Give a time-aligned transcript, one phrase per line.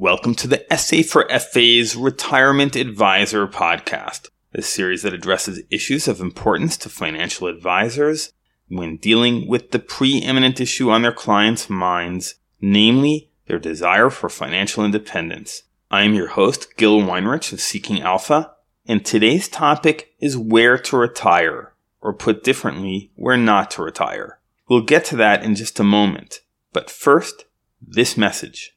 [0.00, 6.22] Welcome to the SA for FA's Retirement Advisor podcast, a series that addresses issues of
[6.22, 8.32] importance to financial advisors
[8.68, 14.86] when dealing with the preeminent issue on their clients' minds, namely their desire for financial
[14.86, 15.64] independence.
[15.90, 18.54] I am your host, Gil Weinrich of Seeking Alpha,
[18.86, 24.38] and today's topic is where to retire, or put differently, where not to retire.
[24.66, 26.40] We'll get to that in just a moment,
[26.72, 27.44] but first,
[27.86, 28.74] this message.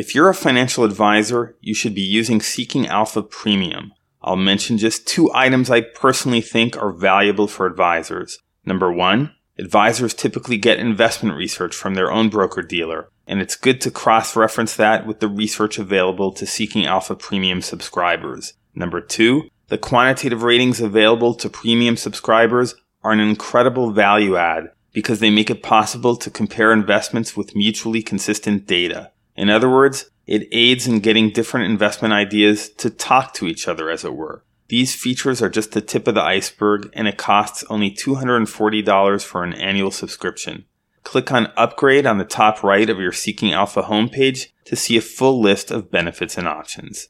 [0.00, 3.92] If you're a financial advisor, you should be using Seeking Alpha Premium.
[4.22, 8.38] I'll mention just two items I personally think are valuable for advisors.
[8.64, 13.78] Number one, advisors typically get investment research from their own broker dealer, and it's good
[13.82, 18.54] to cross reference that with the research available to Seeking Alpha Premium subscribers.
[18.74, 25.20] Number two, the quantitative ratings available to premium subscribers are an incredible value add because
[25.20, 29.10] they make it possible to compare investments with mutually consistent data.
[29.40, 33.88] In other words, it aids in getting different investment ideas to talk to each other,
[33.88, 34.44] as it were.
[34.68, 39.42] These features are just the tip of the iceberg, and it costs only $240 for
[39.42, 40.66] an annual subscription.
[41.04, 45.00] Click on Upgrade on the top right of your Seeking Alpha homepage to see a
[45.00, 47.08] full list of benefits and options.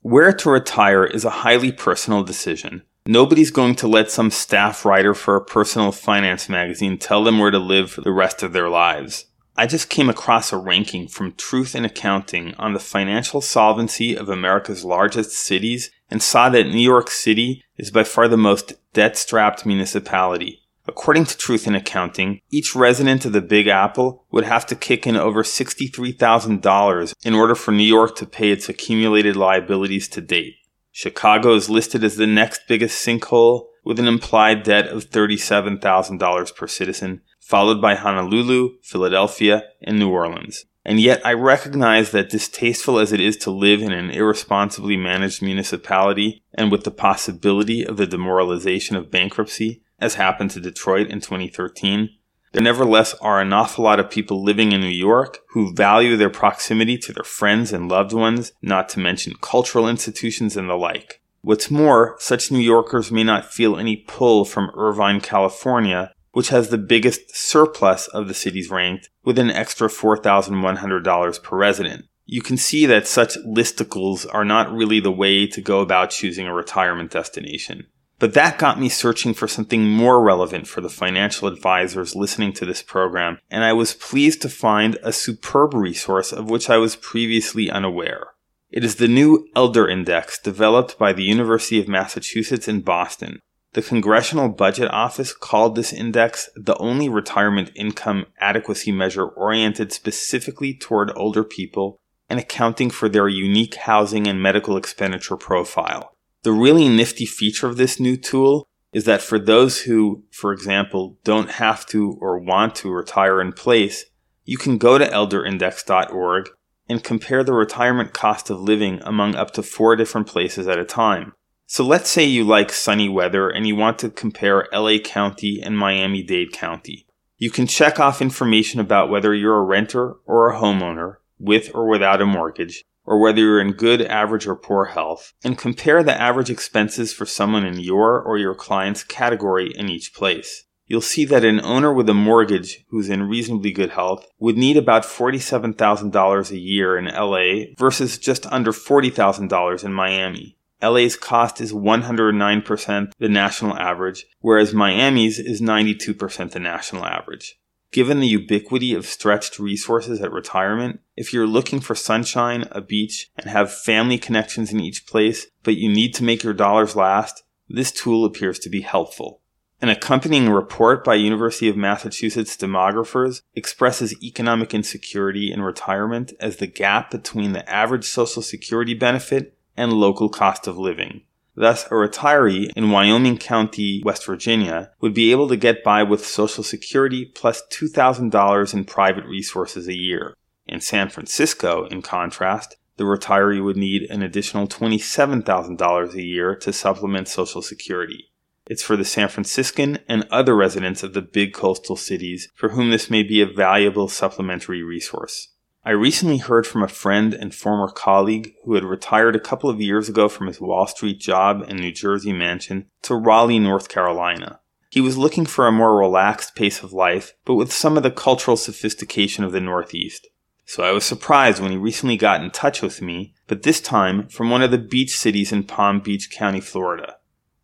[0.00, 2.82] Where to retire is a highly personal decision.
[3.06, 7.52] Nobody's going to let some staff writer for a personal finance magazine tell them where
[7.52, 9.26] to live for the rest of their lives.
[9.54, 14.30] I just came across a ranking from Truth in Accounting on the financial solvency of
[14.30, 19.16] America's largest cities and saw that New York City is by far the most debt
[19.16, 20.62] strapped municipality.
[20.88, 25.06] According to Truth in Accounting, each resident of the Big Apple would have to kick
[25.06, 30.54] in over $63,000 in order for New York to pay its accumulated liabilities to date.
[30.90, 36.66] Chicago is listed as the next biggest sinkhole with an implied debt of $37,000 per
[36.66, 37.20] citizen,
[37.52, 40.64] followed by Honolulu, Philadelphia, and New Orleans.
[40.86, 45.42] And yet I recognize that distasteful as it is to live in an irresponsibly managed
[45.42, 51.20] municipality and with the possibility of the demoralization of bankruptcy, as happened to Detroit in
[51.20, 52.08] 2013,
[52.52, 56.30] there nevertheless are an awful lot of people living in New York who value their
[56.30, 61.20] proximity to their friends and loved ones, not to mention cultural institutions and the like.
[61.42, 66.68] What's more, such New Yorkers may not feel any pull from Irvine, California, which has
[66.68, 72.06] the biggest surplus of the cities ranked, with an extra $4,100 per resident.
[72.24, 76.46] You can see that such listicles are not really the way to go about choosing
[76.46, 77.86] a retirement destination.
[78.18, 82.64] But that got me searching for something more relevant for the financial advisors listening to
[82.64, 86.94] this program, and I was pleased to find a superb resource of which I was
[86.94, 88.28] previously unaware.
[88.70, 93.40] It is the new Elder Index developed by the University of Massachusetts in Boston.
[93.74, 100.74] The Congressional Budget Office called this index the only retirement income adequacy measure oriented specifically
[100.74, 106.14] toward older people and accounting for their unique housing and medical expenditure profile.
[106.42, 111.16] The really nifty feature of this new tool is that for those who, for example,
[111.24, 114.04] don't have to or want to retire in place,
[114.44, 116.50] you can go to elderindex.org
[116.90, 120.84] and compare the retirement cost of living among up to four different places at a
[120.84, 121.32] time.
[121.72, 125.78] So let's say you like sunny weather and you want to compare LA County and
[125.78, 127.06] Miami Dade County.
[127.38, 131.88] You can check off information about whether you're a renter or a homeowner, with or
[131.88, 136.12] without a mortgage, or whether you're in good, average, or poor health, and compare the
[136.20, 140.66] average expenses for someone in your or your client's category in each place.
[140.84, 144.76] You'll see that an owner with a mortgage who's in reasonably good health would need
[144.76, 150.58] about $47,000 a year in LA versus just under $40,000 in Miami.
[150.82, 157.58] LA's cost is 109% the national average, whereas Miami's is 92% the national average.
[157.92, 163.30] Given the ubiquity of stretched resources at retirement, if you're looking for sunshine, a beach,
[163.36, 167.44] and have family connections in each place, but you need to make your dollars last,
[167.68, 169.42] this tool appears to be helpful.
[169.82, 176.68] An accompanying report by University of Massachusetts demographers expresses economic insecurity in retirement as the
[176.68, 181.22] gap between the average Social Security benefit and local cost of living.
[181.54, 186.24] Thus, a retiree in Wyoming County, West Virginia, would be able to get by with
[186.24, 190.34] Social Security plus $2,000 in private resources a year.
[190.66, 196.72] In San Francisco, in contrast, the retiree would need an additional $27,000 a year to
[196.72, 198.30] supplement Social Security.
[198.66, 202.90] It's for the San Franciscan and other residents of the big coastal cities for whom
[202.90, 205.48] this may be a valuable supplementary resource.
[205.84, 209.80] I recently heard from a friend and former colleague who had retired a couple of
[209.80, 214.60] years ago from his Wall Street job and New Jersey mansion to Raleigh, North Carolina.
[214.90, 218.12] He was looking for a more relaxed pace of life, but with some of the
[218.12, 220.28] cultural sophistication of the Northeast.
[220.66, 224.28] So I was surprised when he recently got in touch with me, but this time
[224.28, 227.16] from one of the beach cities in Palm Beach County, Florida.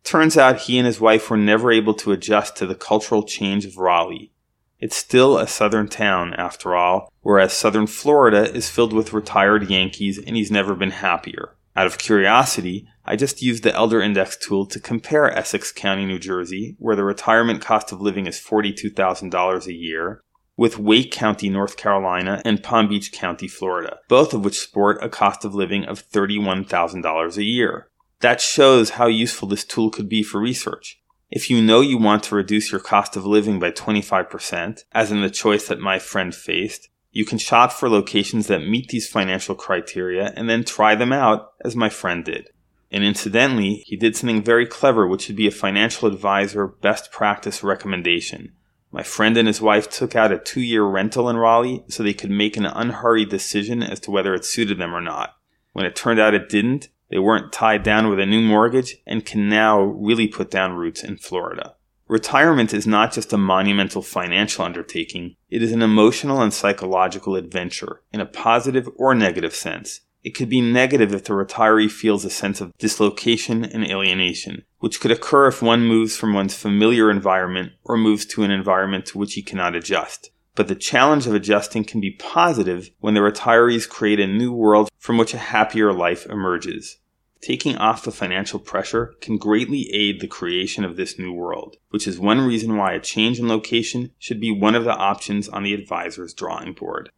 [0.03, 3.63] Turns out he and his wife were never able to adjust to the cultural change
[3.63, 4.33] of Raleigh.
[4.79, 10.17] It's still a southern town, after all, whereas southern Florida is filled with retired Yankees
[10.17, 11.57] and he's never been happier.
[11.75, 16.19] Out of curiosity, I just used the Elder Index tool to compare Essex County, New
[16.19, 20.21] Jersey, where the retirement cost of living is $42,000 a year,
[20.55, 25.09] with Wake County, North Carolina, and Palm Beach County, Florida, both of which sport a
[25.09, 27.87] cost of living of $31,000 a year.
[28.19, 30.98] That shows how useful this tool could be for research.
[31.31, 35.21] If you know you want to reduce your cost of living by 25%, as in
[35.21, 39.53] the choice that my friend faced, you can shop for locations that meet these financial
[39.53, 42.49] criteria and then try them out, as my friend did.
[42.91, 47.63] And incidentally, he did something very clever, which would be a financial advisor best practice
[47.63, 48.53] recommendation.
[48.91, 52.13] My friend and his wife took out a two year rental in Raleigh so they
[52.13, 55.35] could make an unhurried decision as to whether it suited them or not.
[55.73, 59.25] When it turned out it didn't, they weren't tied down with a new mortgage and
[59.25, 61.75] can now really put down roots in Florida.
[62.07, 68.01] Retirement is not just a monumental financial undertaking, it is an emotional and psychological adventure
[68.11, 70.01] in a positive or negative sense.
[70.23, 74.99] It could be negative if the retiree feels a sense of dislocation and alienation, which
[74.99, 79.17] could occur if one moves from one's familiar environment or moves to an environment to
[79.17, 80.31] which he cannot adjust.
[80.55, 84.89] But the challenge of adjusting can be positive when the retirees create a new world
[84.97, 86.97] from which a happier life emerges.
[87.41, 92.05] Taking off the financial pressure can greatly aid the creation of this new world, which
[92.05, 95.63] is one reason why a change in location should be one of the options on
[95.63, 97.09] the advisor's drawing board.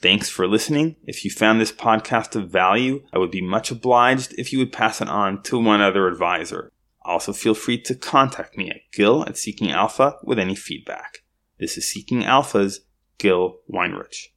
[0.00, 0.96] Thanks for listening.
[1.04, 4.72] If you found this podcast of value, I would be much obliged if you would
[4.72, 6.72] pass it on to one other advisor.
[7.02, 11.18] Also, feel free to contact me at gil at Seeking Alpha with any feedback.
[11.58, 12.80] This is Seeking Alpha's
[13.18, 14.28] Gil Weinrich.